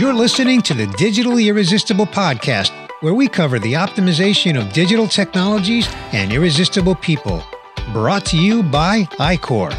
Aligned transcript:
You're 0.00 0.14
listening 0.14 0.62
to 0.62 0.72
the 0.72 0.86
Digitally 0.86 1.48
Irresistible 1.48 2.06
podcast, 2.06 2.70
where 3.02 3.12
we 3.12 3.28
cover 3.28 3.58
the 3.58 3.74
optimization 3.74 4.58
of 4.58 4.72
digital 4.72 5.06
technologies 5.06 5.86
and 6.12 6.32
irresistible 6.32 6.94
people. 6.94 7.44
Brought 7.92 8.24
to 8.26 8.38
you 8.38 8.62
by 8.62 9.02
iQor. 9.18 9.76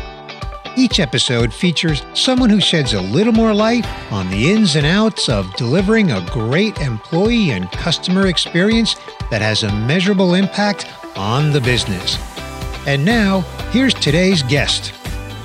Each 0.78 1.00
episode 1.00 1.52
features 1.52 2.04
someone 2.14 2.52
who 2.52 2.62
sheds 2.62 2.94
a 2.94 3.02
little 3.02 3.34
more 3.34 3.52
light 3.52 3.84
on 4.12 4.30
the 4.30 4.52
ins 4.52 4.76
and 4.76 4.86
outs 4.86 5.28
of 5.28 5.52
delivering 5.56 6.12
a 6.12 6.24
great 6.30 6.78
employee 6.78 7.50
and 7.50 7.72
customer 7.72 8.28
experience 8.28 8.98
that 9.32 9.42
has 9.42 9.64
a 9.64 9.74
measurable 9.74 10.36
impact 10.36 10.86
on 11.18 11.52
the 11.52 11.62
business. 11.62 12.20
And 12.86 13.04
now, 13.04 13.40
here's 13.72 13.96
today's 13.96 14.44
guest. 14.44 14.94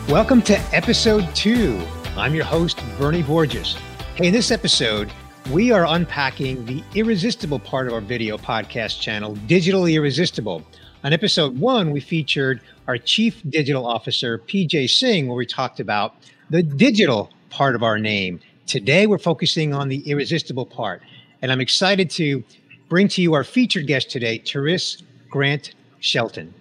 Welcome 0.07 0.43
to 0.43 0.59
episode 0.77 1.35
two. 1.35 1.81
I'm 2.15 2.35
your 2.35 2.45
host, 2.45 2.79
Bernie 2.99 3.23
Borges. 3.23 3.79
Hey, 4.17 4.29
in 4.29 4.33
this 4.33 4.51
episode, 4.51 5.13
we 5.51 5.73
are 5.73 5.85
unpacking 5.85 6.65
the 6.65 6.83
irresistible 6.95 7.59
part 7.59 7.87
of 7.87 7.93
our 7.93 8.01
video 8.01 8.39
podcast 8.39 8.99
channel, 8.99 9.37
Digitally 9.47 9.93
Irresistible. 9.93 10.67
On 11.05 11.13
episode 11.13 11.59
one, 11.59 11.91
we 11.91 12.01
featured 12.01 12.63
our 12.89 12.97
Chief 12.97 13.43
Digital 13.51 13.87
Officer, 13.87 14.39
PJ 14.39 14.89
Singh, 14.89 15.27
where 15.27 15.37
we 15.37 15.45
talked 15.45 15.81
about 15.81 16.15
the 16.49 16.63
digital 16.63 17.31
part 17.51 17.75
of 17.75 17.83
our 17.83 17.99
name. 17.99 18.41
Today, 18.67 19.07
we're 19.07 19.19
focusing 19.19 19.75
on 19.75 19.91
the 19.91 19.99
irresistible 20.09 20.65
part. 20.65 21.03
And 21.43 21.53
I'm 21.53 21.61
excited 21.61 22.09
to 22.13 22.43
bring 22.89 23.09
to 23.09 23.21
you 23.21 23.35
our 23.35 23.45
featured 23.45 23.87
guest 23.87 24.11
today, 24.11 24.39
Therese 24.39 25.03
Grant 25.29 25.75
Shelton. 26.01 26.55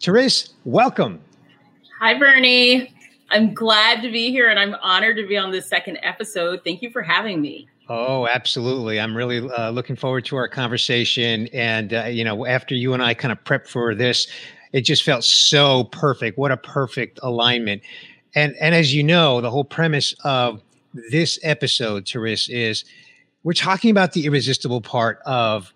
Therese, 0.00 0.54
welcome. 0.64 1.20
Hi, 2.00 2.18
Bernie. 2.18 2.95
I'm 3.30 3.54
glad 3.54 4.02
to 4.02 4.10
be 4.10 4.30
here 4.30 4.48
and 4.48 4.58
I'm 4.58 4.76
honored 4.82 5.16
to 5.16 5.26
be 5.26 5.36
on 5.36 5.50
this 5.50 5.68
second 5.68 5.98
episode. 6.02 6.60
Thank 6.64 6.82
you 6.82 6.90
for 6.90 7.02
having 7.02 7.40
me. 7.40 7.68
Oh, 7.88 8.26
absolutely. 8.26 8.98
I'm 8.98 9.16
really 9.16 9.48
uh, 9.50 9.70
looking 9.70 9.96
forward 9.96 10.24
to 10.26 10.36
our 10.36 10.48
conversation. 10.48 11.48
And, 11.52 11.94
uh, 11.94 12.04
you 12.04 12.24
know, 12.24 12.46
after 12.46 12.74
you 12.74 12.94
and 12.94 13.02
I 13.02 13.14
kind 13.14 13.32
of 13.32 13.42
prepped 13.44 13.68
for 13.68 13.94
this, 13.94 14.26
it 14.72 14.80
just 14.82 15.04
felt 15.04 15.24
so 15.24 15.84
perfect. 15.84 16.36
What 16.36 16.50
a 16.50 16.56
perfect 16.56 17.20
alignment. 17.22 17.82
And, 18.34 18.54
and 18.60 18.74
as 18.74 18.94
you 18.94 19.02
know, 19.02 19.40
the 19.40 19.50
whole 19.50 19.64
premise 19.64 20.14
of 20.24 20.60
this 21.10 21.38
episode, 21.42 22.08
Therese, 22.08 22.48
is 22.48 22.84
we're 23.44 23.52
talking 23.52 23.90
about 23.90 24.12
the 24.12 24.26
irresistible 24.26 24.80
part 24.80 25.20
of 25.24 25.72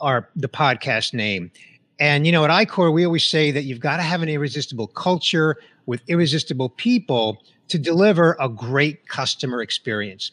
our 0.00 0.28
the 0.36 0.48
podcast 0.48 1.14
name. 1.14 1.50
And 1.98 2.26
you 2.26 2.32
know, 2.32 2.44
at 2.44 2.50
iQor, 2.50 2.92
we 2.92 3.04
always 3.04 3.24
say 3.24 3.50
that 3.50 3.64
you've 3.64 3.80
got 3.80 3.96
to 3.96 4.02
have 4.02 4.22
an 4.22 4.28
irresistible 4.28 4.86
culture 4.88 5.56
with 5.88 6.02
irresistible 6.06 6.68
people 6.68 7.42
to 7.66 7.78
deliver 7.78 8.36
a 8.38 8.46
great 8.46 9.08
customer 9.08 9.62
experience. 9.62 10.32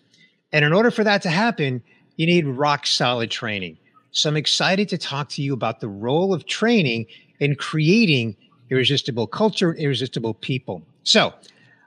And 0.52 0.66
in 0.66 0.73
order 0.73 0.92
for 0.92 1.06
that 1.06 1.22
to 1.22 1.30
happen, 1.30 1.81
you 2.17 2.25
need 2.25 2.45
rock 2.45 2.86
solid 2.86 3.31
training. 3.31 3.78
So 4.12 4.28
I'm 4.28 4.36
excited 4.36 4.89
to 4.89 4.97
talk 4.97 5.30
to 5.30 5.42
you 5.42 5.53
about 5.53 5.80
the 5.80 5.88
role 5.88 6.34
of 6.34 6.45
training 6.45 7.06
in 7.39 7.56
creating 7.56 8.36
irresistible 8.70 9.28
culture 9.28 9.72
and 9.72 9.80
irresistible 9.80 10.34
people. 10.34 10.84
So 11.03 11.34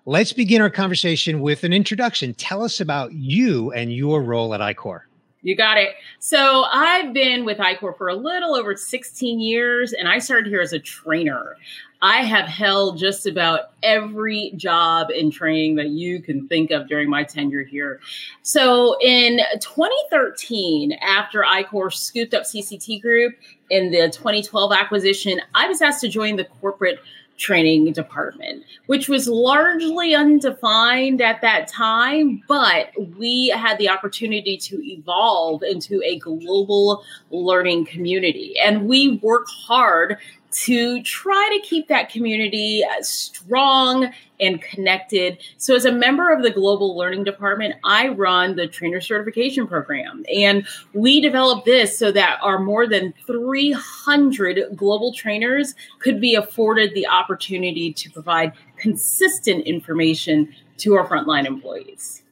let's 0.07 0.33
begin 0.33 0.63
our 0.63 0.71
conversation 0.71 1.43
with 1.43 1.63
an 1.63 1.75
introduction. 1.75 2.33
Tell 2.33 2.65
us 2.65 2.81
about 2.81 3.13
you 3.13 3.71
and 3.73 3.93
your 3.93 4.23
role 4.23 4.55
at 4.55 4.61
iQor. 4.61 5.01
You 5.43 5.57
got 5.57 5.77
it. 5.77 5.91
So 6.19 6.65
I've 6.73 7.13
been 7.13 7.45
with 7.45 7.59
iQor 7.59 7.97
for 7.97 8.09
a 8.09 8.17
little 8.17 8.57
over 8.57 8.75
16 8.77 9.41
years, 9.41 9.93
and 9.93 10.09
I 10.09 10.19
started 10.19 10.49
here 10.49 10.61
as 10.61 10.73
a 10.73 10.79
trainer. 10.79 11.57
I 12.01 12.23
have 12.23 12.47
held 12.47 12.99
just 12.99 13.27
about 13.27 13.73
every 13.83 14.53
job 14.57 15.11
in 15.11 15.31
training 15.31 15.75
that 15.77 15.89
you 15.89 16.23
can 16.23 16.47
think 16.47 16.71
of 16.71 16.89
during 16.89 17.11
my 17.11 17.25
tenure 17.25 17.65
here. 17.65 18.01
So 18.43 18.97
in 19.01 19.41
2013, 19.61 20.93
after 21.03 21.43
iQor 21.43 21.93
scooped 21.93 22.35
up 22.35 22.45
CCT 22.45 23.03
Group 23.03 23.35
in 23.71 23.91
the 23.91 24.11
2012 24.11 24.73
acquisition, 24.73 25.41
I 25.55 25.67
was 25.67 25.83
asked 25.83 26.01
to 26.03 26.09
join 26.09 26.37
the 26.37 26.45
corporate 26.61 27.01
training 27.39 27.93
department, 27.93 28.65
which 28.87 29.09
was 29.09 29.29
largely 29.29 30.15
undefined 30.15 31.23
at 31.23 31.41
that 31.41 31.69
time, 31.69 32.43
but 32.49 32.91
we 33.17 33.49
had 33.49 33.79
the 33.79 33.89
opportunity 33.89 34.57
to 34.57 34.85
evolve 34.85 35.63
into 35.63 36.03
a 36.05 36.19
global 36.19 37.05
learning 37.31 37.87
community. 37.87 38.57
And 38.59 38.89
we 38.89 39.19
work 39.23 39.47
hard 39.49 40.19
to 40.51 41.03
try 41.03 41.59
to 41.59 41.67
keep 41.67 41.89
that 41.89 42.11
community 42.11 42.83
uh, 42.85 43.03
strong 43.03 44.11
and 44.41 44.63
connected. 44.63 45.39
So, 45.57 45.75
as 45.75 45.85
a 45.85 45.93
member 45.93 46.33
of 46.33 46.43
the 46.43 46.51
Global 46.51 46.97
Learning 46.97 47.25
Department, 47.25 47.75
I 47.85 48.09
run 48.09 48.57
the 48.57 48.67
trainer 48.67 49.01
certification 49.01 49.67
program. 49.67 50.25
And 50.35 50.67
we 50.95 51.21
developed 51.21 51.65
this 51.65 51.99
so 51.99 52.13
that 52.13 52.39
our 52.43 52.59
more 52.59 52.87
than 52.87 53.15
300 53.27 54.77
global 54.77 55.13
trainers 55.13 55.75
could 55.99 56.21
be 56.21 56.35
afforded 56.35 56.95
the 56.95 57.07
opportunity 57.07 57.93
to 57.93 58.11
provide 58.11 58.53
consistent 58.77 59.67
information 59.67 60.55
to 60.79 60.95
our 60.95 61.07
frontline 61.07 61.47
employees. 61.47 62.23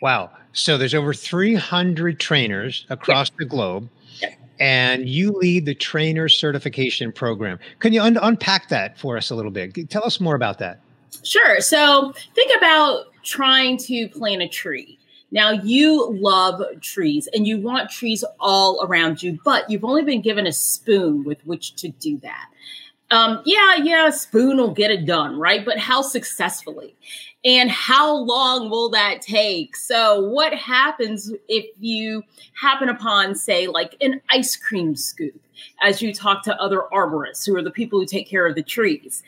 Wow. 0.00 0.30
So, 0.52 0.78
there's 0.78 0.94
over 0.94 1.14
300 1.14 2.20
trainers 2.20 2.86
across 2.88 3.30
the 3.30 3.44
globe 3.44 3.88
and 4.60 5.08
you 5.08 5.32
lead 5.32 5.66
the 5.66 5.74
trainer 5.74 6.28
certification 6.28 7.12
program. 7.12 7.58
Can 7.78 7.92
you 7.92 8.02
un- 8.02 8.18
unpack 8.20 8.68
that 8.68 8.98
for 8.98 9.16
us 9.16 9.30
a 9.30 9.34
little 9.34 9.50
bit? 9.50 9.90
Tell 9.90 10.04
us 10.04 10.20
more 10.20 10.34
about 10.34 10.58
that. 10.58 10.80
Sure. 11.22 11.60
So 11.60 12.12
think 12.34 12.56
about 12.56 13.06
trying 13.22 13.76
to 13.78 14.08
plant 14.08 14.42
a 14.42 14.48
tree. 14.48 14.98
Now, 15.30 15.50
you 15.50 16.10
love 16.20 16.62
trees 16.80 17.28
and 17.34 17.46
you 17.46 17.58
want 17.60 17.90
trees 17.90 18.24
all 18.40 18.84
around 18.86 19.22
you, 19.22 19.38
but 19.44 19.68
you've 19.68 19.84
only 19.84 20.02
been 20.02 20.22
given 20.22 20.46
a 20.46 20.52
spoon 20.52 21.24
with 21.24 21.44
which 21.46 21.74
to 21.76 21.88
do 21.88 22.18
that. 22.18 22.48
Um, 23.10 23.40
yeah, 23.46 23.76
yeah, 23.76 24.10
spoon 24.10 24.58
will 24.58 24.74
get 24.74 24.90
it 24.90 25.06
done, 25.06 25.38
right? 25.38 25.64
But 25.64 25.78
how 25.78 26.02
successfully? 26.02 26.94
And 27.44 27.70
how 27.70 28.14
long 28.14 28.68
will 28.68 28.90
that 28.90 29.22
take? 29.22 29.76
So, 29.76 30.20
what 30.28 30.52
happens 30.52 31.32
if 31.48 31.66
you 31.78 32.24
happen 32.60 32.88
upon, 32.88 33.34
say, 33.34 33.66
like 33.66 33.96
an 34.00 34.20
ice 34.28 34.56
cream 34.56 34.96
scoop 34.96 35.40
as 35.80 36.02
you 36.02 36.12
talk 36.12 36.42
to 36.44 36.60
other 36.60 36.82
arborists 36.92 37.46
who 37.46 37.56
are 37.56 37.62
the 37.62 37.70
people 37.70 37.98
who 37.98 38.06
take 38.06 38.28
care 38.28 38.46
of 38.46 38.56
the 38.56 38.62
trees? 38.62 39.22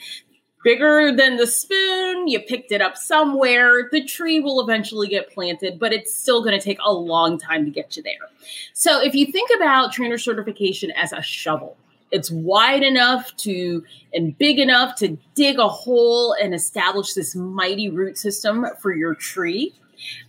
Bigger 0.63 1.17
than 1.17 1.39
the 1.39 1.47
spoon, 1.47 2.29
you 2.29 2.39
picked 2.41 2.71
it 2.71 2.83
up 2.83 2.99
somewhere. 2.99 3.89
The 3.91 4.05
tree 4.05 4.41
will 4.41 4.61
eventually 4.61 5.09
get 5.09 5.33
planted, 5.33 5.79
but 5.79 5.95
it's 5.95 6.15
still 6.15 6.43
going 6.43 6.59
to 6.59 6.63
take 6.63 6.79
a 6.85 6.93
long 6.93 7.39
time 7.39 7.65
to 7.65 7.71
get 7.71 7.97
you 7.97 8.03
there. 8.03 8.29
So, 8.75 9.01
if 9.01 9.15
you 9.15 9.27
think 9.27 9.51
about 9.57 9.93
trainer 9.93 10.19
certification 10.19 10.91
as 10.91 11.13
a 11.13 11.23
shovel, 11.23 11.79
it's 12.11 12.31
wide 12.31 12.83
enough 12.83 13.35
to 13.39 13.85
and 14.13 14.37
big 14.39 14.59
enough 14.59 14.97
to 14.97 15.17
dig 15.35 15.59
a 15.59 15.69
hole 15.69 16.35
and 16.41 16.55
establish 16.55 17.13
this 17.15 17.35
mighty 17.35 17.89
root 17.89 18.19
system 18.19 18.67
for 18.81 18.95
your 18.95 19.15
tree. 19.15 19.75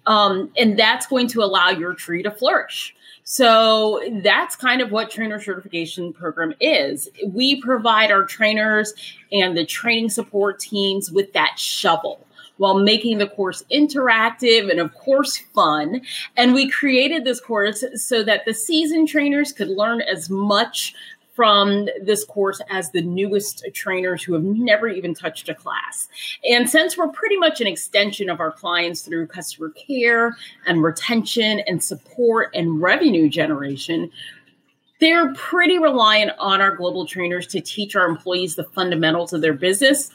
Um, 0.05 0.51
and 0.57 0.77
that's 0.77 1.07
going 1.07 1.27
to 1.29 1.41
allow 1.41 1.69
your 1.69 1.93
tree 1.93 2.23
to 2.23 2.31
flourish. 2.31 2.93
So 3.23 4.01
that's 4.23 4.55
kind 4.55 4.81
of 4.81 4.91
what 4.91 5.09
trainer 5.09 5.39
certification 5.39 6.11
program 6.11 6.53
is. 6.59 7.07
We 7.25 7.61
provide 7.61 8.11
our 8.11 8.25
trainers 8.25 8.93
and 9.31 9.55
the 9.55 9.65
training 9.65 10.09
support 10.09 10.59
teams 10.59 11.11
with 11.11 11.31
that 11.33 11.57
shovel 11.57 12.25
while 12.57 12.77
making 12.77 13.17
the 13.17 13.27
course 13.27 13.63
interactive 13.71 14.69
and 14.69 14.79
of 14.79 14.93
course 14.93 15.37
fun. 15.55 16.01
And 16.37 16.53
we 16.53 16.69
created 16.69 17.23
this 17.23 17.39
course 17.39 17.83
so 17.95 18.23
that 18.23 18.45
the 18.45 18.53
seasoned 18.53 19.07
trainers 19.07 19.51
could 19.51 19.69
learn 19.69 20.01
as 20.01 20.29
much 20.29 20.93
from 21.33 21.87
this 22.03 22.25
course 22.25 22.61
as 22.69 22.91
the 22.91 23.01
newest 23.01 23.65
trainers 23.73 24.23
who 24.23 24.33
have 24.33 24.43
never 24.43 24.87
even 24.89 25.13
touched 25.13 25.47
a 25.49 25.55
class. 25.55 26.09
And 26.49 26.69
since 26.69 26.97
we're 26.97 27.07
pretty 27.07 27.37
much 27.37 27.61
an 27.61 27.67
extension 27.67 28.29
of 28.29 28.39
our 28.39 28.51
clients 28.51 29.01
through 29.01 29.27
customer 29.27 29.69
care 29.69 30.35
and 30.65 30.83
retention 30.83 31.61
and 31.67 31.81
support 31.83 32.51
and 32.53 32.81
revenue 32.81 33.29
generation, 33.29 34.11
they're 34.99 35.33
pretty 35.33 35.79
reliant 35.79 36.31
on 36.37 36.61
our 36.61 36.75
global 36.75 37.05
trainers 37.05 37.47
to 37.47 37.61
teach 37.61 37.95
our 37.95 38.07
employees 38.07 38.55
the 38.55 38.65
fundamentals 38.65 39.33
of 39.33 39.41
their 39.41 39.53
business. 39.53 40.11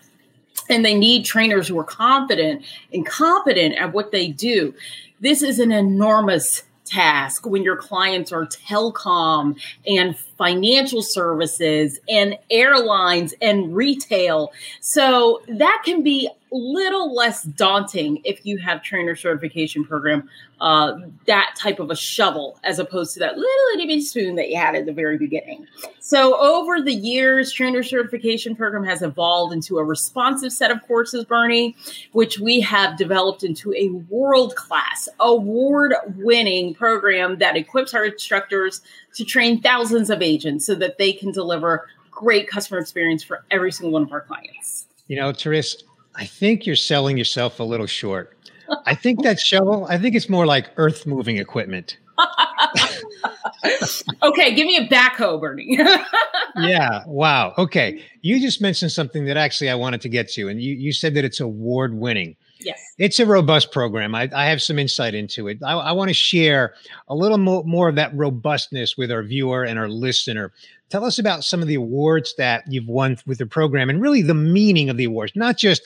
And 0.70 0.84
they 0.84 0.94
need 0.94 1.24
trainers 1.24 1.68
who 1.68 1.78
are 1.78 1.84
confident 1.84 2.64
and 2.92 3.04
competent 3.04 3.74
at 3.76 3.92
what 3.92 4.12
they 4.12 4.28
do. 4.28 4.74
This 5.20 5.42
is 5.42 5.58
an 5.58 5.72
enormous 5.72 6.62
task 6.86 7.46
when 7.46 7.62
your 7.62 7.76
clients 7.76 8.32
are 8.32 8.46
telecom 8.46 9.60
and 9.86 10.16
financial 10.38 11.02
services 11.02 11.98
and 12.08 12.36
airlines 12.50 13.34
and 13.40 13.74
retail. 13.74 14.52
So 14.80 15.42
that 15.48 15.82
can 15.84 16.02
be 16.02 16.28
a 16.28 16.56
little 16.56 17.14
less 17.14 17.42
daunting 17.42 18.20
if 18.24 18.46
you 18.46 18.58
have 18.58 18.82
trainer 18.82 19.16
certification 19.16 19.84
program 19.84 20.28
uh, 20.60 20.98
that 21.26 21.54
type 21.58 21.80
of 21.80 21.90
a 21.90 21.96
shovel 21.96 22.58
as 22.64 22.78
opposed 22.78 23.12
to 23.12 23.20
that 23.20 23.36
little 23.36 23.66
itty 23.74 23.86
bitty 23.86 24.00
spoon 24.00 24.36
that 24.36 24.48
you 24.48 24.56
had 24.56 24.74
at 24.74 24.86
the 24.86 24.92
very 24.92 25.18
beginning. 25.18 25.66
So 26.00 26.38
over 26.38 26.80
the 26.80 26.94
years, 26.94 27.52
trainer 27.52 27.82
certification 27.82 28.56
program 28.56 28.84
has 28.84 29.02
evolved 29.02 29.52
into 29.52 29.78
a 29.78 29.84
responsive 29.84 30.52
set 30.52 30.70
of 30.70 30.86
courses, 30.86 31.24
Bernie, 31.24 31.76
which 32.12 32.38
we 32.38 32.60
have 32.60 32.96
developed 32.96 33.42
into 33.42 33.74
a 33.74 33.88
world 34.08 34.54
class, 34.56 35.08
award 35.20 35.94
winning 36.16 36.74
program 36.74 37.38
that 37.38 37.56
equips 37.56 37.92
our 37.92 38.06
instructors 38.06 38.80
to 39.16 39.24
train 39.24 39.60
thousands 39.60 40.10
of 40.10 40.22
agents 40.22 40.66
so 40.66 40.74
that 40.76 40.98
they 40.98 41.12
can 41.12 41.32
deliver 41.32 41.88
great 42.10 42.48
customer 42.48 42.80
experience 42.80 43.22
for 43.22 43.44
every 43.50 43.72
single 43.72 43.92
one 43.92 44.02
of 44.02 44.12
our 44.12 44.22
clients. 44.22 44.86
You 45.08 45.16
know, 45.16 45.32
Therese, 45.32 45.82
I 46.14 46.24
think 46.24 46.66
you're 46.66 46.76
selling 46.76 47.18
yourself 47.18 47.60
a 47.60 47.62
little 47.62 47.86
short. 47.86 48.36
I 48.84 48.94
think 48.94 49.22
that 49.22 49.38
shovel, 49.38 49.86
I 49.88 49.98
think 49.98 50.14
it's 50.14 50.28
more 50.28 50.46
like 50.46 50.70
earth 50.76 51.06
moving 51.06 51.38
equipment. 51.38 51.98
okay, 54.22 54.54
give 54.54 54.66
me 54.66 54.76
a 54.76 54.88
backhoe, 54.88 55.40
Bernie. 55.40 55.78
yeah. 56.56 57.04
Wow. 57.06 57.54
Okay. 57.58 58.02
You 58.22 58.40
just 58.40 58.60
mentioned 58.60 58.92
something 58.92 59.26
that 59.26 59.36
actually 59.36 59.70
I 59.70 59.74
wanted 59.74 60.00
to 60.02 60.08
get 60.08 60.28
to, 60.30 60.48
and 60.48 60.60
you, 60.60 60.74
you 60.74 60.92
said 60.92 61.14
that 61.14 61.24
it's 61.24 61.40
award 61.40 61.94
winning. 61.94 62.36
Yes. 62.60 62.80
It's 62.98 63.20
a 63.20 63.26
robust 63.26 63.72
program. 63.72 64.14
I, 64.14 64.28
I 64.34 64.46
have 64.46 64.62
some 64.62 64.78
insight 64.78 65.14
into 65.14 65.48
it. 65.48 65.58
I, 65.62 65.72
I 65.74 65.92
want 65.92 66.08
to 66.08 66.14
share 66.14 66.74
a 67.08 67.14
little 67.14 67.38
more, 67.38 67.64
more 67.64 67.88
of 67.88 67.96
that 67.96 68.14
robustness 68.16 68.96
with 68.96 69.10
our 69.10 69.22
viewer 69.22 69.64
and 69.64 69.78
our 69.78 69.88
listener. 69.88 70.52
Tell 70.88 71.04
us 71.04 71.18
about 71.18 71.44
some 71.44 71.62
of 71.62 71.68
the 71.68 71.74
awards 71.74 72.34
that 72.38 72.64
you've 72.68 72.88
won 72.88 73.18
with 73.26 73.38
the 73.38 73.46
program 73.46 73.90
and 73.90 74.00
really 74.00 74.22
the 74.22 74.34
meaning 74.34 74.88
of 74.88 74.96
the 74.96 75.04
awards, 75.04 75.32
not 75.34 75.56
just 75.56 75.82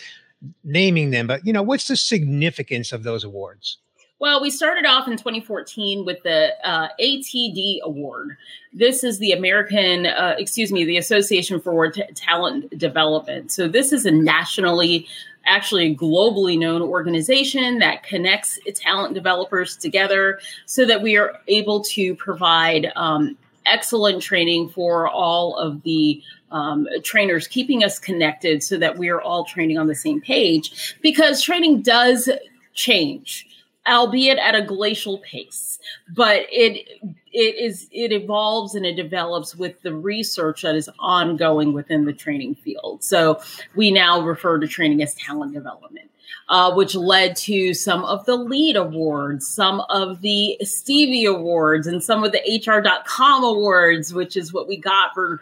naming 0.64 1.11
them, 1.11 1.26
but 1.26 1.44
you 1.44 1.52
know, 1.52 1.62
what's 1.62 1.88
the 1.88 1.96
significance 1.96 2.93
of 2.93 3.02
those 3.02 3.25
awards? 3.25 3.78
Well, 4.20 4.43
we 4.43 4.50
started 4.50 4.84
off 4.84 5.08
in 5.08 5.17
2014 5.17 6.05
with 6.05 6.22
the 6.25 6.52
uh, 6.62 6.88
ATD 7.00 7.81
Award. 7.81 8.37
This 8.70 9.02
is 9.02 9.19
the 9.19 9.32
American, 9.32 10.05
uh, 10.05 10.34
excuse 10.37 10.70
me, 10.70 10.84
the 10.84 10.99
Association 10.99 11.58
for 11.58 11.90
T- 11.90 12.05
Talent 12.14 12.76
Development. 12.76 13.50
So 13.50 13.67
this 13.67 13.94
is 13.94 14.05
a 14.05 14.11
nationally, 14.11 15.06
actually 15.46 15.96
globally 15.96 16.58
known 16.58 16.82
organization 16.82 17.78
that 17.78 18.02
connects 18.02 18.58
talent 18.75 19.14
developers 19.14 19.75
together 19.75 20.38
so 20.66 20.84
that 20.84 21.00
we 21.00 21.16
are 21.16 21.40
able 21.49 21.81
to 21.84 22.14
provide 22.16 22.93
um, 22.96 23.38
excellent 23.64 24.23
training 24.23 24.69
for 24.69 25.08
all 25.08 25.56
of 25.56 25.82
the 25.82 26.23
um, 26.50 26.87
trainers, 27.05 27.49
keeping 27.49 27.82
us 27.82 27.99
connected 27.99 28.62
so 28.62 28.76
that 28.76 28.99
we 28.99 29.08
are 29.08 29.23
all 29.23 29.46
training 29.46 29.78
on 29.78 29.87
the 29.87 29.94
same 29.94 30.20
page 30.20 30.94
because 31.00 31.40
training 31.40 31.81
does 31.81 32.28
change 32.75 33.46
albeit 33.90 34.38
at 34.38 34.54
a 34.54 34.62
glacial 34.62 35.19
pace 35.19 35.78
but 36.14 36.46
it 36.50 36.87
it 37.32 37.54
is 37.56 37.88
it 37.92 38.12
evolves 38.12 38.75
and 38.75 38.84
it 38.84 38.94
develops 38.94 39.54
with 39.54 39.81
the 39.82 39.94
research 39.94 40.62
that 40.62 40.75
is 40.75 40.88
ongoing 40.98 41.72
within 41.72 42.04
the 42.04 42.12
training 42.12 42.54
field. 42.56 43.04
So 43.04 43.40
we 43.76 43.90
now 43.90 44.20
refer 44.20 44.58
to 44.58 44.66
training 44.66 45.02
as 45.02 45.14
talent 45.14 45.54
development 45.54 46.10
uh, 46.50 46.75
which 46.75 46.94
led 46.96 47.37
to 47.37 47.72
some 47.72 48.04
of 48.04 48.26
the 48.26 48.37
LEAD 48.37 48.76
awards, 48.76 49.46
some 49.46 49.81
of 49.88 50.20
the 50.20 50.58
Stevie 50.62 51.25
awards, 51.25 51.87
and 51.87 52.02
some 52.02 52.25
of 52.25 52.32
the 52.32 52.62
HR.com 52.66 53.44
awards, 53.44 54.12
which 54.12 54.37
is 54.37 54.52
what 54.52 54.66
we 54.66 54.76
got 54.76 55.14
for, 55.14 55.40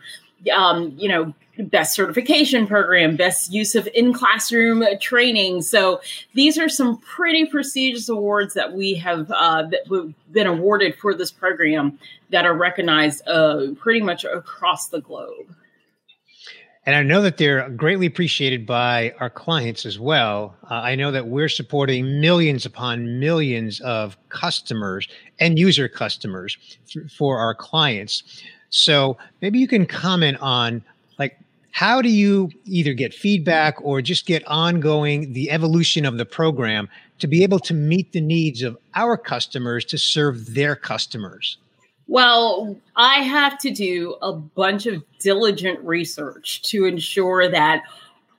um, 0.55 0.95
you 0.97 1.09
know, 1.09 1.35
best 1.59 1.95
certification 1.95 2.67
program, 2.67 3.17
best 3.17 3.53
use 3.53 3.75
of 3.75 3.89
in 3.95 4.13
classroom 4.13 4.85
training. 5.01 5.63
So 5.63 6.01
these 6.35 6.59
are 6.59 6.69
some 6.69 6.99
pretty 6.99 7.47
prestigious 7.47 8.09
awards 8.09 8.55
that 8.55 8.73
we 8.73 8.95
have 8.95 9.31
uh, 9.31 9.65
that 9.65 9.89
we've 9.89 10.15
been 10.31 10.47
awarded 10.47 10.95
for 10.97 11.15
this 11.15 11.31
program 11.31 11.99
that 12.31 12.45
are 12.45 12.55
recognized 12.55 13.27
uh, 13.27 13.69
pretty 13.79 14.01
much 14.01 14.25
across 14.25 14.89
the 14.89 15.01
globe. 15.01 15.55
And 16.87 16.97
I 16.97 17.03
know 17.03 17.21
that 17.21 17.37
they're 17.37 17.69
greatly 17.69 18.07
appreciated 18.07 18.65
by 18.65 19.13
our 19.21 19.29
clients 19.29 19.85
as 19.85 19.99
well. 19.99 20.57
Uh, 20.71 20.75
I 20.75 20.95
know 20.95 21.11
that 21.11 21.27
we're 21.27 21.51
supporting 21.51 22.19
millions 22.19 22.65
upon 22.65 23.21
millions 23.21 23.81
of 23.81 24.17
customers 24.31 25.07
and 25.39 25.59
user 25.59 25.87
customers 25.87 26.57
for 27.15 27.37
our 27.39 27.55
clients. 27.55 28.43
So 28.71 29.17
maybe 29.41 29.59
you 29.59 29.69
can 29.69 29.87
comment 29.87 30.39
on 30.41 30.83
like 31.19 31.39
how 31.71 32.03
do 32.03 32.09
you 32.09 32.51
either 32.65 32.93
get 32.93 33.15
feedback 33.15 33.77
or 33.83 34.03
just 34.03 34.27
get 34.27 34.47
ongoing 34.47 35.33
the 35.33 35.51
evolution 35.51 36.05
of 36.05 36.19
the 36.19 36.27
program 36.27 36.89
to 37.19 37.27
be 37.27 37.43
able 37.43 37.59
to 37.61 37.75
meet 37.75 38.13
the 38.13 38.21
needs 38.21 38.63
of 38.63 38.77
our 38.95 39.17
customers 39.17 39.85
to 39.87 39.99
serve 39.99 40.55
their 40.55 40.77
customers? 40.77 41.59
Well, 42.07 42.77
I 42.97 43.23
have 43.23 43.59
to 43.59 43.71
do 43.71 44.17
a 44.23 44.33
bunch 44.33 44.87
of 44.87 45.05
diligent 45.21 45.79
research 45.81 46.63
to 46.71 46.87
ensure 46.87 47.51
that 47.51 47.83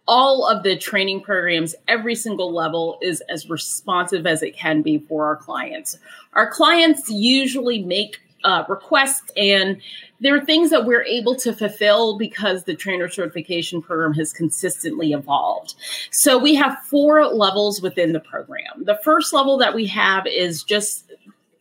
all 0.07 0.47
of 0.47 0.63
the 0.63 0.75
training 0.75 1.21
programs, 1.21 1.75
every 1.87 2.15
single 2.15 2.51
level 2.51 2.97
is 2.99 3.21
as 3.29 3.47
responsive 3.47 4.25
as 4.25 4.41
it 4.41 4.57
can 4.57 4.81
be 4.81 4.97
for 4.97 5.27
our 5.27 5.35
clients. 5.35 5.99
Our 6.33 6.49
clients 6.49 7.11
usually 7.11 7.83
make 7.83 8.19
uh, 8.43 8.63
requests 8.67 9.31
and 9.35 9.81
there 10.21 10.35
are 10.35 10.43
things 10.43 10.69
that 10.69 10.85
we're 10.85 11.03
able 11.03 11.35
to 11.35 11.53
fulfill 11.53 12.17
because 12.17 12.63
the 12.63 12.75
trainer 12.75 13.07
certification 13.07 13.81
program 13.81 14.13
has 14.13 14.33
consistently 14.33 15.13
evolved. 15.13 15.75
So 16.11 16.37
we 16.37 16.55
have 16.55 16.77
four 16.83 17.25
levels 17.27 17.81
within 17.81 18.11
the 18.11 18.19
program. 18.19 18.83
The 18.83 18.99
first 19.03 19.33
level 19.33 19.57
that 19.59 19.73
we 19.73 19.87
have 19.87 20.27
is 20.27 20.63
just 20.63 21.09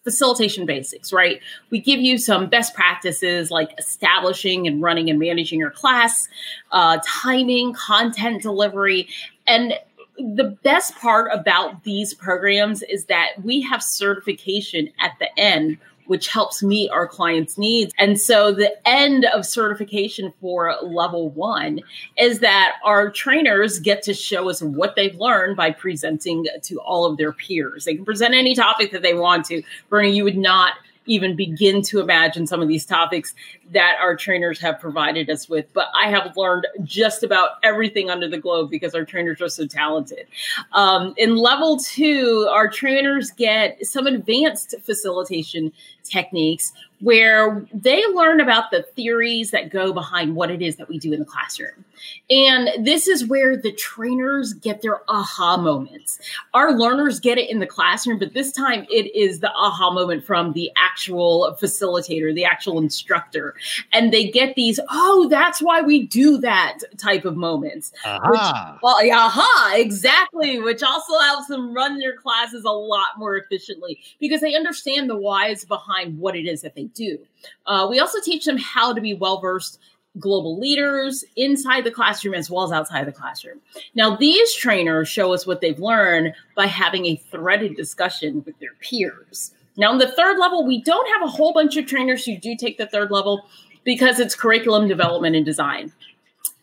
facilitation 0.02 0.66
basics, 0.66 1.12
right? 1.12 1.40
We 1.70 1.80
give 1.80 2.00
you 2.00 2.18
some 2.18 2.48
best 2.48 2.74
practices 2.74 3.50
like 3.50 3.78
establishing 3.78 4.66
and 4.66 4.82
running 4.82 5.10
and 5.10 5.18
managing 5.18 5.58
your 5.58 5.70
class, 5.70 6.28
uh, 6.72 6.98
timing, 7.06 7.74
content 7.74 8.42
delivery, 8.42 9.08
and 9.46 9.74
the 10.18 10.56
best 10.64 10.96
part 10.96 11.30
about 11.32 11.84
these 11.84 12.12
programs 12.12 12.82
is 12.82 13.04
that 13.04 13.28
we 13.44 13.60
have 13.60 13.82
certification 13.82 14.90
at 14.98 15.12
the 15.20 15.28
end 15.38 15.78
which 16.08 16.28
helps 16.28 16.62
meet 16.62 16.90
our 16.90 17.06
clients' 17.06 17.56
needs. 17.56 17.92
And 17.98 18.20
so 18.20 18.50
the 18.50 18.76
end 18.88 19.26
of 19.26 19.46
certification 19.46 20.32
for 20.40 20.74
level 20.82 21.30
one 21.30 21.80
is 22.16 22.40
that 22.40 22.76
our 22.82 23.10
trainers 23.10 23.78
get 23.78 24.02
to 24.02 24.14
show 24.14 24.48
us 24.50 24.60
what 24.60 24.96
they've 24.96 25.14
learned 25.14 25.56
by 25.56 25.70
presenting 25.70 26.46
to 26.62 26.76
all 26.80 27.04
of 27.04 27.18
their 27.18 27.32
peers. 27.32 27.84
They 27.84 27.94
can 27.94 28.04
present 28.04 28.34
any 28.34 28.54
topic 28.54 28.90
that 28.92 29.02
they 29.02 29.14
want 29.14 29.44
to. 29.46 29.62
Bernie, 29.90 30.16
you 30.16 30.24
would 30.24 30.38
not 30.38 30.72
even 31.08 31.36
begin 31.36 31.82
to 31.82 32.00
imagine 32.00 32.46
some 32.46 32.62
of 32.62 32.68
these 32.68 32.86
topics 32.86 33.34
that 33.72 33.96
our 34.00 34.16
trainers 34.16 34.60
have 34.60 34.80
provided 34.80 35.28
us 35.30 35.48
with. 35.48 35.72
But 35.72 35.88
I 35.94 36.08
have 36.10 36.36
learned 36.36 36.66
just 36.84 37.22
about 37.22 37.52
everything 37.62 38.10
under 38.10 38.28
the 38.28 38.38
globe 38.38 38.70
because 38.70 38.94
our 38.94 39.04
trainers 39.04 39.40
are 39.40 39.48
so 39.48 39.66
talented. 39.66 40.26
Um, 40.72 41.14
in 41.16 41.36
level 41.36 41.78
two, 41.78 42.48
our 42.50 42.68
trainers 42.68 43.30
get 43.30 43.84
some 43.84 44.06
advanced 44.06 44.74
facilitation 44.82 45.72
techniques 46.04 46.72
where 47.00 47.64
they 47.72 48.04
learn 48.08 48.40
about 48.40 48.70
the 48.70 48.82
theories 48.82 49.52
that 49.52 49.70
go 49.70 49.92
behind 49.92 50.34
what 50.34 50.50
it 50.50 50.60
is 50.60 50.76
that 50.76 50.88
we 50.88 50.98
do 50.98 51.12
in 51.12 51.20
the 51.20 51.24
classroom. 51.24 51.84
And 52.28 52.84
this 52.84 53.06
is 53.06 53.26
where 53.26 53.56
the 53.56 53.72
trainers 53.72 54.52
get 54.52 54.82
their 54.82 55.00
aha 55.08 55.56
moments. 55.56 56.18
Our 56.54 56.72
learners 56.72 57.20
get 57.20 57.38
it 57.38 57.48
in 57.48 57.60
the 57.60 57.66
classroom, 57.66 58.18
but 58.18 58.34
this 58.34 58.50
time 58.50 58.84
it 58.90 59.14
is 59.14 59.40
the 59.40 59.52
aha 59.52 59.92
moment 59.92 60.24
from 60.24 60.52
the 60.54 60.72
actual 60.76 61.56
facilitator, 61.60 62.34
the 62.34 62.44
actual 62.44 62.78
instructor. 62.78 63.54
And 63.92 64.12
they 64.12 64.30
get 64.30 64.54
these, 64.54 64.80
oh, 64.90 65.28
that's 65.28 65.60
why 65.60 65.80
we 65.80 66.06
do 66.06 66.38
that 66.38 66.78
type 66.96 67.24
of 67.24 67.36
moments. 67.36 67.92
Aha. 68.04 68.30
Which, 68.30 68.80
well, 68.82 69.04
yeah, 69.04 69.18
aha, 69.18 69.74
exactly, 69.76 70.60
which 70.60 70.82
also 70.82 71.18
helps 71.18 71.48
them 71.48 71.74
run 71.74 71.98
their 71.98 72.16
classes 72.16 72.64
a 72.64 72.70
lot 72.70 73.18
more 73.18 73.36
efficiently 73.36 74.00
because 74.20 74.40
they 74.40 74.54
understand 74.54 75.08
the 75.08 75.16
whys 75.16 75.64
behind 75.64 76.18
what 76.18 76.36
it 76.36 76.46
is 76.46 76.62
that 76.62 76.74
they 76.74 76.84
do. 76.84 77.18
Uh, 77.66 77.86
we 77.90 78.00
also 78.00 78.20
teach 78.20 78.44
them 78.44 78.56
how 78.56 78.92
to 78.92 79.00
be 79.00 79.14
well 79.14 79.40
versed 79.40 79.78
global 80.18 80.58
leaders 80.58 81.24
inside 81.36 81.84
the 81.84 81.90
classroom 81.90 82.34
as 82.34 82.50
well 82.50 82.64
as 82.64 82.72
outside 82.72 83.06
the 83.06 83.12
classroom. 83.12 83.60
Now, 83.94 84.16
these 84.16 84.54
trainers 84.54 85.08
show 85.08 85.32
us 85.32 85.46
what 85.46 85.60
they've 85.60 85.78
learned 85.78 86.34
by 86.56 86.66
having 86.66 87.06
a 87.06 87.16
threaded 87.30 87.76
discussion 87.76 88.42
with 88.44 88.58
their 88.58 88.74
peers. 88.80 89.52
Now, 89.78 89.92
in 89.92 89.98
the 89.98 90.08
third 90.08 90.38
level, 90.38 90.66
we 90.66 90.82
don't 90.82 91.08
have 91.14 91.22
a 91.22 91.30
whole 91.30 91.54
bunch 91.54 91.76
of 91.76 91.86
trainers 91.86 92.24
who 92.24 92.36
do 92.36 92.56
take 92.56 92.76
the 92.76 92.86
third 92.86 93.10
level 93.10 93.46
because 93.84 94.18
it's 94.18 94.34
curriculum 94.34 94.88
development 94.88 95.36
and 95.36 95.46
design. 95.46 95.92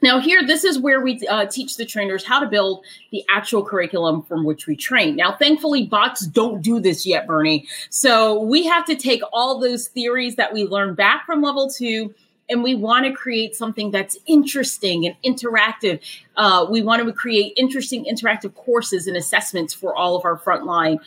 Now, 0.01 0.19
here, 0.19 0.45
this 0.45 0.65
is 0.65 0.77
where 0.77 1.01
we 1.01 1.25
uh, 1.27 1.45
teach 1.45 1.77
the 1.77 1.85
trainers 1.85 2.25
how 2.25 2.39
to 2.39 2.45
build 2.45 2.85
the 3.11 3.23
actual 3.29 3.63
curriculum 3.63 4.21
from 4.23 4.43
which 4.43 4.67
we 4.67 4.75
train. 4.75 5.15
Now, 5.15 5.31
thankfully, 5.31 5.87
bots 5.87 6.27
don't 6.27 6.61
do 6.61 6.79
this 6.81 7.05
yet, 7.05 7.25
Bernie. 7.25 7.65
So 7.89 8.41
we 8.43 8.65
have 8.65 8.85
to 8.85 8.95
take 8.95 9.21
all 9.31 9.59
those 9.59 9.87
theories 9.87 10.35
that 10.35 10.53
we 10.53 10.65
learn 10.65 10.93
back 10.93 11.25
from 11.25 11.41
level 11.41 11.69
two 11.69 12.13
and 12.49 12.61
we 12.61 12.75
want 12.75 13.05
to 13.05 13.11
create 13.11 13.55
something 13.55 13.89
that's 13.89 14.17
interesting 14.27 15.05
and 15.07 15.15
interactive. 15.25 15.99
Uh, 16.35 16.67
we 16.69 16.81
want 16.83 17.03
to 17.03 17.11
create 17.11 17.53
interesting 17.57 18.05
interactive 18.05 18.53
courses 18.53 19.07
and 19.07 19.17
assessments 19.17 19.73
for 19.73 19.95
all 19.95 20.15
of 20.15 20.25
our 20.25 20.37
frontline 20.37 20.99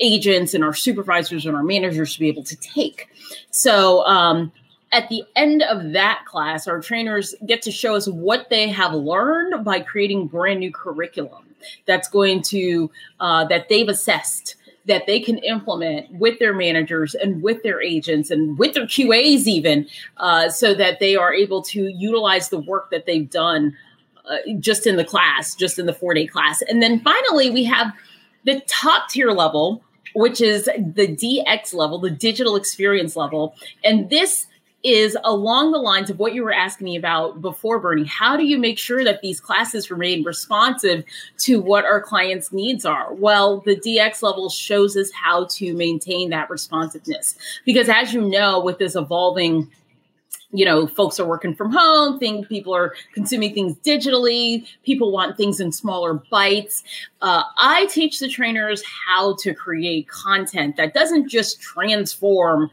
agents 0.00 0.54
and 0.54 0.64
our 0.64 0.74
supervisors 0.74 1.46
and 1.46 1.56
our 1.56 1.62
managers 1.62 2.14
to 2.14 2.20
be 2.20 2.28
able 2.28 2.44
to 2.44 2.56
take. 2.56 3.08
So 3.50 4.04
um, 4.06 4.52
at 4.92 5.08
the 5.08 5.24
end 5.34 5.62
of 5.62 5.92
that 5.92 6.24
class, 6.26 6.68
our 6.68 6.80
trainers 6.80 7.34
get 7.46 7.62
to 7.62 7.70
show 7.70 7.94
us 7.96 8.06
what 8.06 8.48
they 8.50 8.68
have 8.68 8.92
learned 8.94 9.64
by 9.64 9.80
creating 9.80 10.28
brand 10.28 10.60
new 10.60 10.72
curriculum 10.72 11.44
that's 11.86 12.08
going 12.08 12.42
to 12.42 12.90
uh, 13.20 13.44
that 13.46 13.68
they've 13.68 13.88
assessed 13.88 14.56
that 14.86 15.06
they 15.06 15.18
can 15.18 15.38
implement 15.38 16.10
with 16.12 16.38
their 16.38 16.52
managers 16.52 17.14
and 17.14 17.42
with 17.42 17.62
their 17.62 17.80
agents 17.80 18.30
and 18.30 18.58
with 18.58 18.74
their 18.74 18.86
QAs, 18.86 19.46
even 19.46 19.86
uh, 20.18 20.48
so 20.48 20.74
that 20.74 21.00
they 21.00 21.16
are 21.16 21.32
able 21.32 21.62
to 21.62 21.88
utilize 21.88 22.50
the 22.50 22.58
work 22.58 22.90
that 22.90 23.06
they've 23.06 23.30
done 23.30 23.74
uh, 24.26 24.36
just 24.58 24.86
in 24.86 24.96
the 24.96 25.04
class, 25.04 25.54
just 25.54 25.78
in 25.78 25.86
the 25.86 25.92
four 25.92 26.14
day 26.14 26.26
class. 26.26 26.62
And 26.62 26.82
then 26.82 27.00
finally, 27.00 27.50
we 27.50 27.64
have 27.64 27.92
the 28.44 28.60
top 28.66 29.08
tier 29.08 29.30
level, 29.30 29.82
which 30.14 30.40
is 30.40 30.64
the 30.64 31.08
DX 31.08 31.74
level, 31.74 31.98
the 31.98 32.10
digital 32.10 32.56
experience 32.56 33.16
level. 33.16 33.54
And 33.82 34.10
this 34.10 34.46
is 34.84 35.16
along 35.24 35.72
the 35.72 35.78
lines 35.78 36.10
of 36.10 36.18
what 36.18 36.34
you 36.34 36.44
were 36.44 36.52
asking 36.52 36.84
me 36.84 36.94
about 36.94 37.40
before, 37.40 37.78
Bernie. 37.78 38.04
How 38.04 38.36
do 38.36 38.44
you 38.44 38.58
make 38.58 38.78
sure 38.78 39.02
that 39.02 39.22
these 39.22 39.40
classes 39.40 39.90
remain 39.90 40.22
responsive 40.24 41.04
to 41.38 41.60
what 41.60 41.86
our 41.86 42.02
clients' 42.02 42.52
needs 42.52 42.84
are? 42.84 43.14
Well, 43.14 43.60
the 43.60 43.76
DX 43.76 44.22
level 44.22 44.50
shows 44.50 44.94
us 44.94 45.10
how 45.10 45.46
to 45.52 45.74
maintain 45.74 46.28
that 46.30 46.50
responsiveness. 46.50 47.34
Because 47.64 47.88
as 47.88 48.12
you 48.12 48.20
know, 48.20 48.60
with 48.60 48.78
this 48.78 48.94
evolving 48.94 49.70
you 50.54 50.64
know 50.64 50.86
folks 50.86 51.18
are 51.18 51.26
working 51.26 51.54
from 51.54 51.72
home 51.72 52.18
think 52.18 52.48
people 52.48 52.74
are 52.74 52.94
consuming 53.12 53.52
things 53.52 53.76
digitally 53.78 54.64
people 54.84 55.10
want 55.10 55.36
things 55.36 55.60
in 55.60 55.72
smaller 55.72 56.14
bites. 56.14 56.84
Uh, 57.20 57.42
i 57.58 57.86
teach 57.86 58.20
the 58.20 58.28
trainers 58.28 58.82
how 58.84 59.34
to 59.34 59.52
create 59.52 60.08
content 60.08 60.76
that 60.76 60.94
doesn't 60.94 61.28
just 61.28 61.60
transform 61.60 62.70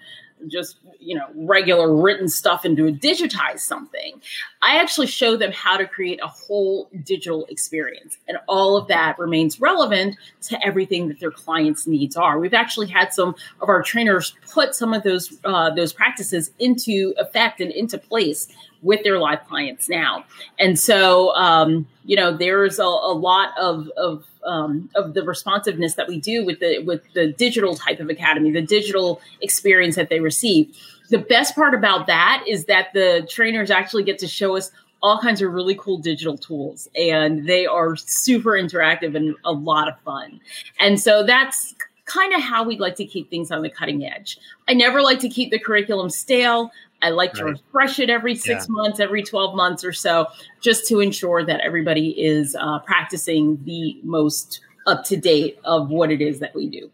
just 0.48 0.78
you 1.02 1.16
know 1.16 1.28
regular 1.36 1.94
written 1.94 2.30
stuff 2.30 2.64
into 2.64 2.88
a 2.88 2.92
digitized 2.92 3.60
something 3.60 4.22
i 4.62 4.78
actually 4.78 5.08
show 5.08 5.36
them 5.36 5.52
how 5.52 5.76
to 5.76 5.88
create 5.88 6.20
a 6.24 6.28
whole 6.28 6.90
digital 7.04 7.46
experience. 7.50 8.18
And 8.28 8.38
all 8.48 8.78
of 8.78 8.88
that 8.88 9.18
remains 9.20 9.60
relevant 9.60 10.18
to 10.44 10.66
everything 10.66 11.08
that 11.10 11.20
their 11.20 11.32
clients 11.32 11.88
needs 11.88 12.16
are. 12.16 12.40
We've 12.40 12.54
actually 12.54 12.88
had 12.88 13.14
some 13.14 13.36
of 13.62 13.70
our 13.70 13.82
trainers 13.82 14.34
put 14.52 14.76
some 14.76 14.94
of 14.94 15.04
those 15.04 15.38
uh, 15.44 15.74
those 15.74 15.94
practices 15.94 16.52
into 16.60 17.14
effect 17.18 17.62
and 17.62 17.72
into 17.72 17.98
place 17.98 18.48
with 18.82 19.04
their 19.04 19.20
live 19.20 19.46
clients 19.48 19.88
now. 19.88 20.26
And 20.60 20.80
so, 20.80 21.34
um, 21.36 21.88
you 22.06 22.16
know, 22.16 22.36
there's 22.36 22.80
a, 22.80 22.84
a 22.84 23.14
lot 23.14 23.50
of, 23.60 23.90
of, 23.98 24.26
um, 24.46 24.90
of 24.96 25.14
the 25.14 25.24
responsiveness 25.24 25.96
that 25.96 26.08
we 26.08 26.20
do 26.20 26.44
with 26.44 26.60
the, 26.60 26.80
with 26.80 27.02
the 27.14 27.28
digital 27.34 27.76
type 27.76 28.00
of 28.00 28.10
academy, 28.10 28.52
the 28.52 28.62
digital 28.62 29.22
experience 29.42 29.96
that 29.96 30.10
they 30.10 30.20
receive. 30.20 30.76
The 31.10 31.20
best 31.20 31.56
part 31.56 31.74
about 31.74 32.08
that 32.08 32.44
is 32.48 32.66
that 32.66 32.94
the 32.94 33.28
trainers 33.30 33.70
actually 33.70 34.04
get 34.04 34.18
to 34.20 34.28
show 34.28 34.56
us 34.56 34.72
all 35.04 35.20
kinds 35.20 35.42
of 35.42 35.52
really 35.52 35.76
cool 35.76 35.98
digital 35.98 36.38
tools 36.38 36.88
and 36.96 37.48
they 37.48 37.66
are 37.66 37.96
super 37.96 38.52
interactive 38.52 39.16
and 39.16 39.36
a 39.44 39.52
lot 39.52 39.88
of 39.88 40.00
fun. 40.02 40.40
And 40.80 41.00
so 41.00 41.24
that's 41.24 41.76
kind 42.06 42.34
of 42.34 42.42
how 42.42 42.64
we'd 42.64 42.80
like 42.80 42.96
to 42.96 43.06
keep 43.06 43.30
things 43.30 43.52
on 43.52 43.62
the 43.62 43.70
cutting 43.70 44.06
edge. 44.06 44.38
I 44.68 44.74
never 44.74 45.02
like 45.02 45.20
to 45.20 45.30
keep 45.30 45.52
the 45.52 45.60
curriculum 45.60 46.10
stale. 46.10 46.72
I 47.02 47.10
like 47.10 47.34
to 47.34 47.46
refresh 47.46 48.00
it 48.00 48.10
every 48.10 48.36
six 48.36 48.68
yeah. 48.68 48.74
months, 48.74 49.00
every 49.00 49.24
12 49.24 49.56
months 49.56 49.84
or 49.84 49.94
so, 49.94 50.28
just 50.60 50.88
to 50.88 51.00
ensure 51.00 51.44
that 51.46 51.60
everybody 51.62 52.10
is 52.10 52.56
uh, 52.60 52.80
practicing 52.80 53.64
the 53.64 54.00
most 54.04 54.62
up 54.88 55.04
to 55.06 55.18
date 55.18 55.60
of 55.64 55.90
what 55.90 56.12
it 56.12 56.22
is 56.22 56.40
that 56.40 56.54
we 56.56 56.68
do. 56.70 56.90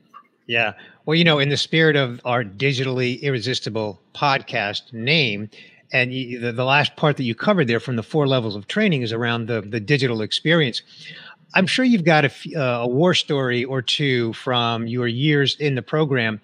Yeah. 0.47 0.73
Well, 1.05 1.15
you 1.15 1.23
know, 1.23 1.39
in 1.39 1.49
the 1.49 1.57
spirit 1.57 1.95
of 1.95 2.21
our 2.25 2.43
digitally 2.43 3.21
irresistible 3.21 4.01
podcast 4.13 4.93
name, 4.93 5.49
and 5.91 6.13
you, 6.13 6.39
the, 6.39 6.51
the 6.51 6.65
last 6.65 6.95
part 6.95 7.17
that 7.17 7.23
you 7.23 7.35
covered 7.35 7.67
there 7.67 7.79
from 7.79 7.95
the 7.95 8.03
four 8.03 8.27
levels 8.27 8.55
of 8.55 8.67
training 8.67 9.01
is 9.01 9.13
around 9.13 9.47
the, 9.47 9.61
the 9.61 9.79
digital 9.79 10.21
experience. 10.21 10.81
I'm 11.53 11.67
sure 11.67 11.85
you've 11.85 12.03
got 12.03 12.25
a, 12.25 12.31
uh, 12.55 12.83
a 12.83 12.87
war 12.87 13.13
story 13.13 13.63
or 13.63 13.81
two 13.81 14.33
from 14.33 14.87
your 14.87 15.07
years 15.07 15.55
in 15.59 15.75
the 15.75 15.81
program 15.81 16.41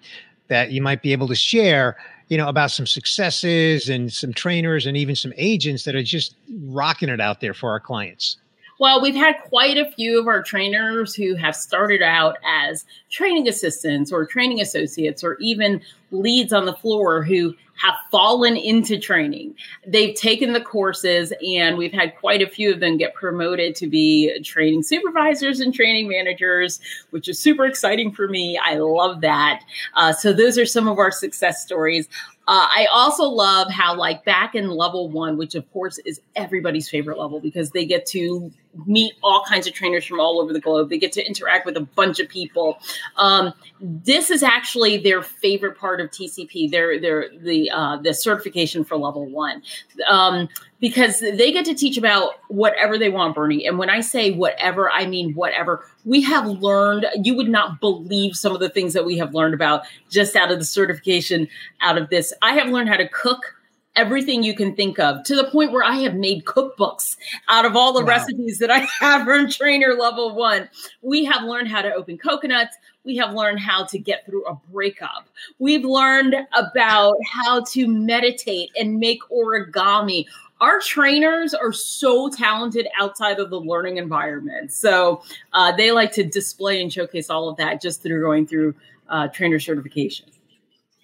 that 0.48 0.70
you 0.70 0.80
might 0.82 1.02
be 1.02 1.12
able 1.12 1.28
to 1.28 1.34
share 1.34 1.96
you 2.28 2.36
know, 2.36 2.48
about 2.48 2.70
some 2.70 2.86
successes 2.86 3.88
and 3.88 4.12
some 4.12 4.32
trainers 4.32 4.86
and 4.86 4.96
even 4.96 5.14
some 5.14 5.32
agents 5.36 5.84
that 5.84 5.94
are 5.94 6.02
just 6.02 6.36
rocking 6.66 7.08
it 7.08 7.20
out 7.20 7.40
there 7.40 7.54
for 7.54 7.70
our 7.70 7.80
clients? 7.80 8.36
Well, 8.80 9.00
we've 9.00 9.14
had 9.14 9.36
quite 9.44 9.76
a 9.76 9.90
few 9.92 10.20
of 10.20 10.26
our 10.26 10.42
trainers 10.42 11.14
who 11.14 11.36
have 11.36 11.54
started 11.54 12.02
out 12.02 12.38
as 12.44 12.84
training 13.10 13.46
assistants 13.46 14.10
or 14.10 14.26
training 14.26 14.60
associates 14.60 15.22
or 15.22 15.36
even 15.40 15.80
leads 16.10 16.52
on 16.52 16.66
the 16.66 16.74
floor 16.74 17.22
who 17.22 17.54
have 17.76 17.94
fallen 18.10 18.56
into 18.56 18.98
training. 18.98 19.54
They've 19.86 20.14
taken 20.14 20.52
the 20.52 20.60
courses, 20.60 21.32
and 21.46 21.76
we've 21.76 21.92
had 21.92 22.16
quite 22.16 22.42
a 22.42 22.48
few 22.48 22.72
of 22.72 22.80
them 22.80 22.96
get 22.96 23.14
promoted 23.14 23.74
to 23.76 23.86
be 23.86 24.40
training 24.42 24.82
supervisors 24.82 25.60
and 25.60 25.74
training 25.74 26.08
managers, 26.08 26.80
which 27.10 27.28
is 27.28 27.38
super 27.38 27.64
exciting 27.66 28.12
for 28.12 28.28
me. 28.28 28.58
I 28.62 28.76
love 28.76 29.20
that. 29.22 29.62
Uh, 29.94 30.12
so, 30.12 30.32
those 30.32 30.58
are 30.58 30.66
some 30.66 30.88
of 30.88 30.98
our 30.98 31.10
success 31.10 31.62
stories. 31.62 32.08
Uh, 32.46 32.66
I 32.68 32.86
also 32.92 33.24
love 33.24 33.70
how, 33.70 33.96
like, 33.96 34.24
back 34.24 34.54
in 34.54 34.68
level 34.68 35.08
one, 35.08 35.38
which 35.38 35.54
of 35.54 35.70
course 35.72 35.98
is 36.04 36.20
everybody's 36.36 36.88
favorite 36.88 37.18
level 37.18 37.40
because 37.40 37.70
they 37.70 37.86
get 37.86 38.04
to 38.06 38.52
meet 38.86 39.14
all 39.22 39.44
kinds 39.48 39.66
of 39.66 39.72
trainers 39.72 40.04
from 40.04 40.20
all 40.20 40.40
over 40.40 40.52
the 40.52 40.60
globe. 40.60 40.90
They 40.90 40.98
get 40.98 41.12
to 41.12 41.26
interact 41.26 41.66
with 41.66 41.76
a 41.76 41.80
bunch 41.80 42.20
of 42.20 42.28
people. 42.28 42.78
Um, 43.16 43.52
this 43.80 44.30
is 44.30 44.42
actually 44.42 44.98
their 44.98 45.22
favorite 45.22 45.78
part 45.78 46.00
of 46.00 46.10
TCP. 46.10 46.70
Their 46.70 47.00
their 47.00 47.28
the 47.38 47.70
uh, 47.70 47.96
the 47.98 48.14
certification 48.14 48.84
for 48.84 48.96
level 48.96 49.26
one. 49.26 49.62
Um, 50.08 50.48
because 50.80 51.20
they 51.20 51.50
get 51.50 51.64
to 51.64 51.74
teach 51.74 51.96
about 51.96 52.34
whatever 52.48 52.98
they 52.98 53.08
want, 53.08 53.34
Bernie. 53.34 53.66
And 53.66 53.78
when 53.78 53.88
I 53.88 54.00
say 54.00 54.32
whatever, 54.32 54.90
I 54.90 55.06
mean 55.06 55.32
whatever. 55.32 55.86
We 56.04 56.20
have 56.24 56.46
learned, 56.46 57.06
you 57.22 57.34
would 57.36 57.48
not 57.48 57.80
believe 57.80 58.36
some 58.36 58.52
of 58.52 58.60
the 58.60 58.68
things 58.68 58.92
that 58.92 59.06
we 59.06 59.16
have 59.16 59.32
learned 59.34 59.54
about 59.54 59.84
just 60.10 60.36
out 60.36 60.52
of 60.52 60.58
the 60.58 60.64
certification, 60.66 61.48
out 61.80 61.96
of 61.96 62.10
this. 62.10 62.34
I 62.42 62.52
have 62.52 62.68
learned 62.68 62.90
how 62.90 62.98
to 62.98 63.08
cook 63.08 63.56
everything 63.96 64.42
you 64.42 64.54
can 64.54 64.74
think 64.74 64.98
of 64.98 65.22
to 65.24 65.36
the 65.36 65.44
point 65.44 65.72
where 65.72 65.84
I 65.84 65.96
have 65.98 66.14
made 66.14 66.44
cookbooks 66.44 67.16
out 67.48 67.64
of 67.64 67.76
all 67.76 67.92
the 67.92 68.00
wow. 68.00 68.08
recipes 68.08 68.58
that 68.58 68.70
I 68.70 68.78
have 69.00 69.24
from 69.24 69.48
trainer 69.48 69.94
level 69.94 70.34
one. 70.34 70.68
We 71.02 71.24
have 71.24 71.42
learned 71.44 71.68
how 71.68 71.82
to 71.82 71.92
open 71.92 72.18
coconuts. 72.18 72.76
We 73.04 73.16
have 73.16 73.34
learned 73.34 73.60
how 73.60 73.84
to 73.84 73.98
get 73.98 74.24
through 74.24 74.46
a 74.46 74.54
breakup. 74.72 75.28
We've 75.58 75.84
learned 75.84 76.34
about 76.52 77.16
how 77.26 77.62
to 77.64 77.86
meditate 77.86 78.70
and 78.78 78.98
make 78.98 79.20
origami 79.30 80.26
our 80.60 80.80
trainers 80.80 81.52
are 81.52 81.72
so 81.72 82.30
talented 82.30 82.88
outside 82.98 83.38
of 83.38 83.50
the 83.50 83.60
learning 83.60 83.98
environment. 83.98 84.72
So 84.72 85.22
uh, 85.52 85.72
they 85.72 85.92
like 85.92 86.12
to 86.12 86.24
display 86.24 86.80
and 86.80 86.92
showcase 86.92 87.28
all 87.28 87.48
of 87.48 87.56
that 87.56 87.82
just 87.82 88.02
through 88.02 88.22
going 88.22 88.46
through 88.46 88.74
uh, 89.08 89.28
trainer 89.28 89.58
certification. 89.58 90.26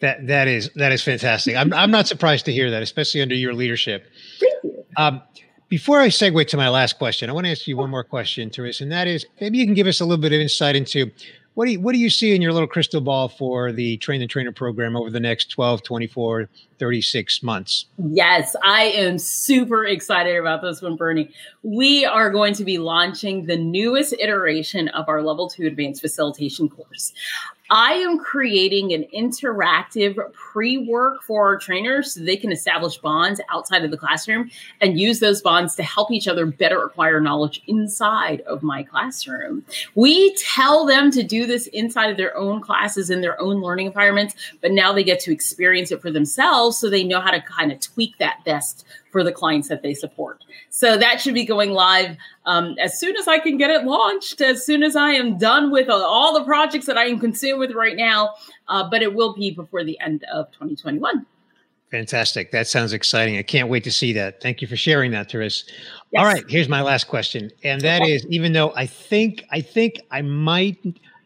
That 0.00 0.26
that 0.26 0.49
is 0.49 0.71
that 0.76 0.92
is 0.92 1.02
fantastic. 1.02 1.57
I'm 1.57 1.73
I'm 1.73 1.90
not 1.90 2.07
surprised 2.07 2.45
to 2.47 2.52
hear 2.52 2.71
that, 2.71 2.83
especially 2.83 3.23
under 3.23 3.35
your 3.35 3.54
leadership. 3.54 4.07
Thank 4.38 4.64
you. 4.64 4.85
Um, 4.97 5.23
before 5.69 6.00
I 6.00 6.09
segue 6.09 6.47
to 6.49 6.57
my 6.57 6.69
last 6.69 6.99
question, 6.99 7.30
I 7.30 7.33
want 7.33 7.47
to 7.47 7.52
ask 7.52 7.66
you 7.69 7.76
one 7.76 7.90
more 7.90 8.02
question, 8.02 8.50
Teresa, 8.50 8.83
and 8.83 8.92
that 8.92 9.07
is 9.07 9.25
maybe 9.40 9.59
you 9.59 9.64
can 9.64 9.75
give 9.75 9.87
us 9.87 10.00
a 10.00 10.04
little 10.04 10.21
bit 10.21 10.33
of 10.33 10.40
insight 10.40 10.75
into 10.75 11.11
what 11.54 11.66
do 11.66 11.73
you 11.73 11.80
what 11.80 11.92
do 11.92 11.99
you 11.99 12.11
see 12.11 12.35
in 12.35 12.42
your 12.42 12.52
little 12.52 12.69
crystal 12.69 13.00
ball 13.00 13.28
for 13.28 13.71
the 13.71 13.97
train 13.99 14.21
the 14.21 14.26
trainer 14.26 14.52
program 14.52 14.97
over 14.97 15.11
the 15.11 15.21
next 15.21 15.50
12 15.50 15.83
24 15.83 16.49
36 16.81 17.43
months. 17.43 17.85
Yes 18.11 18.57
i 18.65 18.85
am 18.85 19.19
super 19.19 19.85
excited 19.85 20.37
about 20.37 20.63
this 20.63 20.83
one 20.83 20.97
bernie. 20.97 21.31
We 21.63 22.07
are 22.07 22.31
going 22.31 22.55
to 22.55 22.65
be 22.65 22.79
launching 22.79 23.47
the 23.47 23.57
newest 23.57 24.15
iteration 24.15 24.89
of 24.89 25.09
our 25.09 25.23
level 25.23 25.49
2 25.49 25.67
advanced 25.67 26.01
facilitation 26.01 26.69
course. 26.69 27.13
I 27.71 27.93
am 27.93 28.19
creating 28.19 28.93
an 28.93 29.05
interactive 29.17 30.19
pre 30.33 30.79
work 30.79 31.23
for 31.23 31.47
our 31.47 31.57
trainers 31.57 32.15
so 32.15 32.21
they 32.21 32.37
can 32.37 32.51
establish 32.51 32.99
bonds 32.99 33.41
outside 33.49 33.85
of 33.85 33.93
the 33.93 33.97
classroom 33.97 34.51
and 34.81 34.99
use 34.99 35.21
those 35.21 35.41
bonds 35.41 35.77
to 35.77 35.85
help 35.85 36.11
each 36.11 36.27
other 36.27 36.47
better 36.47 36.85
acquire 36.85 37.21
knowledge 37.21 37.63
inside 37.69 38.41
of 38.43 38.65
my 38.65 38.83
classroom. 38.83 39.65
We 39.95 40.35
tell 40.35 40.85
them 40.85 41.13
to 41.13 41.23
do 41.23 41.47
this 41.47 41.69
inside 41.69 42.11
of 42.11 42.17
their 42.17 42.37
own 42.37 42.61
classes 42.61 43.09
in 43.09 43.21
their 43.21 43.41
own 43.41 43.61
learning 43.61 43.87
environments, 43.87 44.35
but 44.61 44.73
now 44.73 44.93
they 44.93 45.05
get 45.05 45.21
to 45.21 45.33
experience 45.33 45.93
it 45.93 46.03
for 46.03 46.11
themselves 46.11 46.70
so 46.73 46.89
they 46.89 47.05
know 47.05 47.21
how 47.21 47.31
to 47.31 47.41
kind 47.41 47.73
of 47.73 47.81
tweak 47.81 48.19
that 48.19 48.45
best 48.45 48.85
for 49.11 49.25
the 49.25 49.33
clients 49.33 49.69
that 49.69 49.83
they 49.83 49.95
support. 49.95 50.45
So 50.71 50.97
that 50.97 51.21
should 51.21 51.35
be 51.35 51.45
going 51.45 51.71
live 51.73 52.17
um, 52.47 52.77
as 52.81 52.99
soon 52.99 53.17
as 53.17 53.29
I 53.29 53.39
can 53.39 53.57
get 53.57 53.71
it 53.71 53.85
launched, 53.85 54.41
as 54.41 54.65
soon 54.65 54.83
as 54.83 54.97
I 54.97 55.11
am 55.11 55.39
done 55.39 55.71
with 55.71 55.89
all 55.89 56.39
the 56.39 56.45
projects 56.45 56.87
that 56.87 56.97
I 56.97 57.05
am 57.05 57.19
consumed 57.19 57.59
with 57.59 57.73
right 57.73 57.97
now. 57.97 58.35
Uh, 58.69 58.89
but 58.89 59.03
it 59.03 59.15
will 59.15 59.35
be 59.35 59.50
before 59.50 59.85
the 59.85 59.99
end 60.00 60.25
of 60.33 60.50
2021. 60.53 61.27
Fantastic. 61.91 62.53
That 62.53 62.69
sounds 62.69 62.93
exciting. 62.93 63.37
I 63.37 63.43
can't 63.43 63.69
wait 63.69 63.83
to 63.85 63.91
see 63.91 64.12
that. 64.12 64.41
Thank 64.41 64.62
you 64.62 64.69
for 64.69 64.77
sharing 64.77 65.11
that, 65.11 65.31
Therese. 65.31 65.65
Yes. 66.12 66.21
All 66.21 66.25
right, 66.25 66.45
here's 66.49 66.69
my 66.69 66.83
last 66.83 67.09
question. 67.09 67.50
And 67.65 67.81
that 67.81 68.03
is 68.03 68.25
even 68.27 68.53
though 68.53 68.73
I 68.77 68.87
think 68.87 69.45
I 69.50 69.61
think 69.61 70.00
I 70.11 70.23
might 70.23 70.79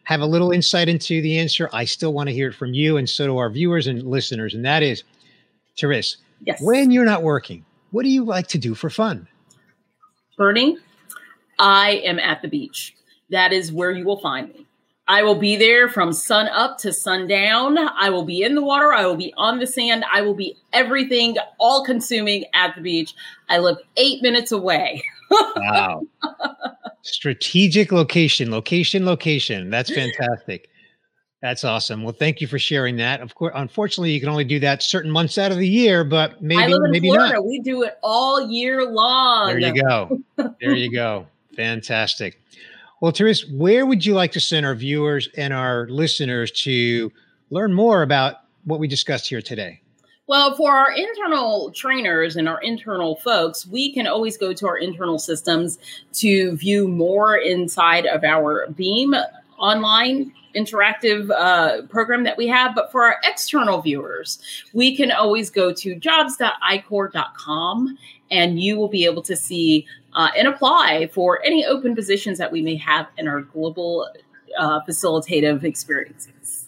have 0.05 0.21
a 0.21 0.25
little 0.25 0.51
insight 0.51 0.89
into 0.89 1.21
the 1.21 1.37
answer, 1.37 1.69
I 1.71 1.85
still 1.85 2.13
want 2.13 2.29
to 2.29 2.33
hear 2.33 2.49
it 2.49 2.55
from 2.55 2.73
you 2.73 2.97
and 2.97 3.07
so 3.07 3.27
do 3.27 3.37
our 3.37 3.49
viewers 3.49 3.85
and 3.87 4.01
listeners. 4.03 4.53
And 4.53 4.65
that 4.65 4.81
is, 4.81 5.03
Therese, 5.77 6.17
yes. 6.41 6.61
when 6.61 6.91
you're 6.91 7.05
not 7.05 7.23
working, 7.23 7.65
what 7.91 8.03
do 8.03 8.09
you 8.09 8.23
like 8.23 8.47
to 8.47 8.57
do 8.57 8.75
for 8.75 8.89
fun? 8.89 9.27
Bernie, 10.37 10.77
I 11.59 12.01
am 12.05 12.19
at 12.19 12.41
the 12.41 12.47
beach. 12.47 12.95
That 13.29 13.53
is 13.53 13.71
where 13.71 13.91
you 13.91 14.05
will 14.05 14.19
find 14.19 14.49
me. 14.49 14.65
I 15.07 15.21
will 15.21 15.35
be 15.35 15.55
there 15.55 15.87
from 15.87 16.13
sun 16.13 16.47
up 16.47 16.79
to 16.79 16.91
sundown. 16.91 17.77
I 17.77 18.09
will 18.09 18.25
be 18.25 18.41
in 18.41 18.55
the 18.55 18.63
water. 18.63 18.91
I 18.91 19.05
will 19.05 19.15
be 19.15 19.33
on 19.37 19.59
the 19.59 19.67
sand. 19.67 20.03
I 20.11 20.21
will 20.21 20.33
be 20.33 20.55
everything, 20.73 21.37
all 21.59 21.85
consuming 21.85 22.45
at 22.55 22.75
the 22.75 22.81
beach. 22.81 23.13
I 23.47 23.59
live 23.59 23.77
eight 23.97 24.23
minutes 24.23 24.51
away. 24.51 25.03
wow. 25.31 26.01
Strategic 27.03 27.91
location, 27.91 28.49
location, 28.49 29.05
location. 29.05 29.69
That's 29.69 29.93
fantastic. 29.93 30.69
That's 31.45 31.63
awesome. 31.63 32.01
Well, 32.01 32.11
thank 32.11 32.41
you 32.41 32.47
for 32.47 32.57
sharing 32.57 32.95
that. 32.95 33.21
Of 33.21 33.35
course, 33.35 33.53
unfortunately, 33.53 34.09
you 34.09 34.19
can 34.19 34.29
only 34.29 34.45
do 34.45 34.59
that 34.61 34.81
certain 34.81 35.11
months 35.11 35.37
out 35.37 35.51
of 35.51 35.59
the 35.59 35.67
year, 35.67 36.03
but 36.03 36.41
maybe 36.41 36.73
maybe 36.89 37.07
Florida. 37.07 37.35
not. 37.35 37.45
We 37.45 37.59
do 37.59 37.83
it 37.83 37.99
all 38.01 38.49
year 38.49 38.83
long. 38.83 39.49
There 39.49 39.59
you 39.59 39.83
go. 39.83 40.23
there 40.59 40.73
you 40.73 40.91
go. 40.91 41.27
Fantastic. 41.55 42.41
Well, 42.99 43.11
Therese, 43.11 43.47
where 43.47 43.85
would 43.85 44.03
you 44.03 44.15
like 44.15 44.31
to 44.31 44.39
send 44.39 44.65
our 44.65 44.73
viewers 44.73 45.29
and 45.37 45.53
our 45.53 45.87
listeners 45.87 46.49
to 46.63 47.11
learn 47.51 47.75
more 47.75 48.01
about 48.01 48.37
what 48.63 48.79
we 48.79 48.87
discussed 48.87 49.29
here 49.29 49.43
today? 49.43 49.81
Well, 50.25 50.55
for 50.55 50.71
our 50.71 50.91
internal 50.91 51.69
trainers 51.75 52.37
and 52.37 52.49
our 52.49 52.59
internal 52.63 53.17
folks, 53.17 53.67
we 53.67 53.93
can 53.93 54.07
always 54.07 54.35
go 54.35 54.51
to 54.51 54.67
our 54.67 54.79
internal 54.79 55.19
systems 55.19 55.77
to 56.13 56.57
view 56.57 56.87
more 56.87 57.37
inside 57.37 58.07
of 58.07 58.23
our 58.23 58.65
Beam 58.71 59.13
online 59.57 60.33
interactive 60.55 61.29
uh, 61.31 61.81
program 61.83 62.23
that 62.23 62.37
we 62.37 62.47
have. 62.47 62.73
But 62.73 62.91
for 62.91 63.03
our 63.03 63.17
external 63.23 63.81
viewers, 63.81 64.39
we 64.73 64.95
can 64.95 65.11
always 65.11 65.49
go 65.49 65.73
to 65.73 65.95
jobs.iqor.com 65.95 67.97
and 68.31 68.59
you 68.59 68.77
will 68.77 68.87
be 68.87 69.05
able 69.05 69.21
to 69.23 69.35
see 69.35 69.85
uh, 70.13 70.29
and 70.37 70.47
apply 70.47 71.09
for 71.13 71.43
any 71.43 71.65
open 71.65 71.95
positions 71.95 72.37
that 72.37 72.51
we 72.51 72.61
may 72.61 72.75
have 72.77 73.07
in 73.17 73.27
our 73.27 73.41
global 73.41 74.07
uh, 74.57 74.79
facilitative 74.87 75.63
experiences. 75.63 76.67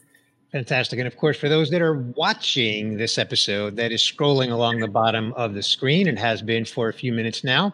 Fantastic. 0.52 1.00
And 1.00 1.08
of 1.08 1.18
course, 1.18 1.38
for 1.38 1.50
those 1.50 1.70
that 1.72 1.82
are 1.82 1.98
watching 2.16 2.98
this 2.98 3.18
episode, 3.18 3.76
that 3.76 3.92
is 3.92 4.02
scrolling 4.02 4.52
along 4.52 4.80
the 4.80 4.88
bottom 4.88 5.34
of 5.34 5.54
the 5.54 5.62
screen 5.62 6.08
and 6.08 6.18
has 6.18 6.42
been 6.42 6.64
for 6.64 6.88
a 6.88 6.94
few 6.94 7.12
minutes 7.12 7.44
now. 7.44 7.74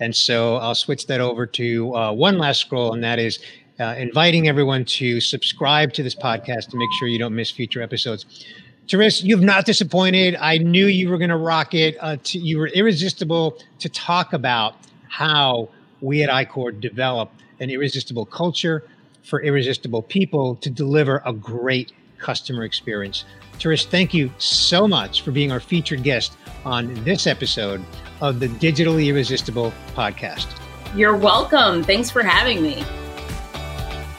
And 0.00 0.14
so 0.14 0.56
I'll 0.56 0.74
switch 0.74 1.06
that 1.06 1.20
over 1.20 1.46
to 1.46 1.94
uh, 1.94 2.12
one 2.12 2.38
last 2.38 2.60
scroll, 2.60 2.92
and 2.92 3.02
that 3.04 3.18
is 3.18 3.38
uh, 3.80 3.94
inviting 3.96 4.46
everyone 4.46 4.84
to 4.84 5.20
subscribe 5.20 5.92
to 5.94 6.02
this 6.02 6.14
podcast 6.14 6.68
to 6.68 6.76
make 6.76 6.88
sure 6.98 7.08
you 7.08 7.18
don't 7.18 7.34
miss 7.34 7.50
future 7.50 7.82
episodes. 7.82 8.44
Therese, 8.88 9.22
you've 9.22 9.42
not 9.42 9.66
disappointed. 9.66 10.36
I 10.40 10.58
knew 10.58 10.86
you 10.86 11.08
were 11.08 11.18
going 11.18 11.30
to 11.30 11.36
rock 11.36 11.74
it. 11.74 11.96
Uh, 12.00 12.16
to, 12.24 12.38
you 12.38 12.58
were 12.58 12.68
irresistible 12.68 13.58
to 13.78 13.88
talk 13.88 14.32
about 14.32 14.74
how 15.08 15.68
we 16.00 16.22
at 16.22 16.28
iQor 16.28 16.78
develop 16.80 17.30
an 17.60 17.70
irresistible 17.70 18.26
culture 18.26 18.84
for 19.22 19.42
irresistible 19.42 20.02
people 20.02 20.56
to 20.56 20.70
deliver 20.70 21.22
a 21.24 21.32
great 21.32 21.92
customer 22.18 22.64
experience. 22.64 23.24
Therese, 23.60 23.86
thank 23.86 24.12
you 24.12 24.30
so 24.38 24.88
much 24.88 25.22
for 25.22 25.30
being 25.30 25.52
our 25.52 25.60
featured 25.60 26.02
guest 26.02 26.36
on 26.64 26.92
this 27.04 27.26
episode 27.26 27.84
of 28.20 28.40
the 28.40 28.48
Digitally 28.48 29.06
Irresistible 29.06 29.72
podcast. 29.94 30.46
You're 30.94 31.16
welcome. 31.16 31.84
Thanks 31.84 32.10
for 32.10 32.22
having 32.22 32.62
me. 32.62 32.82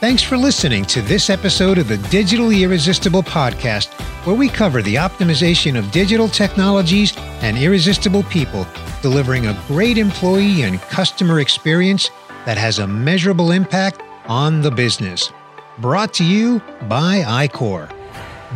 Thanks 0.02 0.24
for 0.24 0.36
listening 0.36 0.84
to 0.86 1.00
this 1.00 1.30
episode 1.30 1.78
of 1.78 1.86
the 1.86 1.96
Digitally 1.96 2.62
Irresistible 2.62 3.22
podcast, 3.22 3.92
where 4.26 4.34
we 4.34 4.48
cover 4.48 4.82
the 4.82 4.96
optimization 4.96 5.78
of 5.78 5.92
digital 5.92 6.26
technologies 6.26 7.16
and 7.40 7.56
irresistible 7.56 8.24
people 8.24 8.66
delivering 9.00 9.46
a 9.46 9.62
great 9.68 9.98
employee 9.98 10.62
and 10.62 10.80
customer 10.80 11.38
experience 11.38 12.10
that 12.46 12.58
has 12.58 12.80
a 12.80 12.86
measurable 12.88 13.52
impact 13.52 14.02
on 14.26 14.60
the 14.60 14.72
business. 14.72 15.32
Brought 15.78 16.12
to 16.14 16.24
you 16.24 16.58
by 16.88 17.46
iQor. 17.46 17.88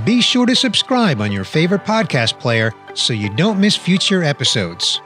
Be 0.05 0.21
sure 0.21 0.47
to 0.47 0.57
subscribe 0.57 1.21
on 1.21 1.31
your 1.31 1.45
favorite 1.45 1.85
podcast 1.85 2.41
player 2.41 2.73
so 2.95 3.13
you 3.13 3.33
don't 3.37 3.61
miss 3.61 3.77
future 3.77 4.25
episodes. 4.25 5.01